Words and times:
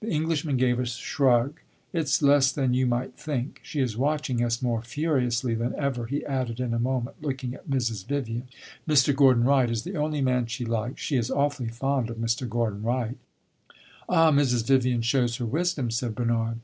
The 0.00 0.08
Englishman 0.08 0.56
gave 0.56 0.80
a 0.80 0.86
shrug. 0.86 1.60
"It 1.92 2.08
's 2.08 2.22
less 2.22 2.50
than 2.50 2.72
you 2.72 2.86
might 2.86 3.16
think. 3.18 3.60
She 3.62 3.80
is 3.80 3.94
watching 3.94 4.42
us 4.42 4.62
more 4.62 4.80
furiously 4.80 5.54
than 5.54 5.74
ever," 5.76 6.06
he 6.06 6.24
added, 6.24 6.60
in 6.60 6.72
a 6.72 6.78
moment, 6.78 7.16
looking 7.20 7.52
at 7.54 7.68
Mrs. 7.68 8.06
Vivian. 8.06 8.44
"Mr. 8.88 9.14
Gordon 9.14 9.44
Wright 9.44 9.68
is 9.70 9.82
the 9.82 9.96
only 9.98 10.22
man 10.22 10.46
she 10.46 10.64
likes. 10.64 11.02
She 11.02 11.18
is 11.18 11.30
awfully 11.30 11.68
fond 11.68 12.08
of 12.08 12.16
Mr. 12.16 12.48
Gordon 12.48 12.82
Wright." 12.82 13.18
"Ah, 14.08 14.30
Mrs. 14.32 14.64
Vivian 14.64 15.02
shows 15.02 15.36
her 15.36 15.44
wisdom!" 15.44 15.90
said 15.90 16.14
Bernard. 16.14 16.60